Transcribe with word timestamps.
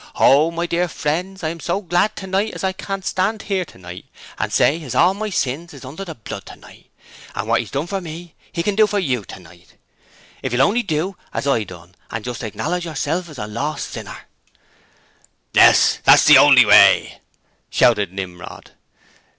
Ho 0.15 0.49
my 0.49 0.65
dear 0.65 0.87
frens 0.87 1.41
hi 1.41 1.49
ham 1.49 1.59
so 1.59 1.79
glad 1.79 2.15
tonight 2.15 2.53
as 2.55 2.63
I 2.63 2.73
can 2.73 3.03
stand 3.03 3.43
'ere 3.47 3.63
tonight 3.65 4.05
and 4.39 4.51
say 4.51 4.81
as 4.81 4.93
hall 4.93 5.13
my 5.13 5.29
sins 5.29 5.75
is 5.75 5.83
hunder 5.83 6.03
the 6.03 6.15
blood 6.15 6.47
tonight 6.47 6.89
and 7.35 7.47
wot 7.47 7.61
'E's 7.61 7.69
done 7.69 7.85
for 7.85 8.01
me 8.01 8.33
'E 8.55 8.63
can 8.63 8.73
do 8.75 8.87
for 8.87 8.97
you 8.97 9.23
tonight. 9.23 9.75
If 10.41 10.53
you'll 10.53 10.63
honly 10.65 10.81
do 10.81 11.17
as 11.35 11.45
I 11.45 11.65
done 11.65 11.93
and 12.09 12.25
just 12.25 12.41
acknowledge 12.41 12.85
yourself 12.85 13.37
a 13.37 13.43
lost 13.45 13.91
sinner' 13.91 14.23
'Yes! 15.53 15.99
that's 16.03 16.25
the 16.25 16.37
honly 16.37 16.65
way!' 16.65 17.21
shouted 17.69 18.11
Nimrod. 18.11 18.71